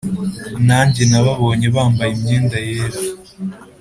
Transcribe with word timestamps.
Nanjye 0.67 1.01
nababonye 1.09 1.67
bambaye 1.75 2.11
imyenda 2.15 2.57
yera 2.67 2.99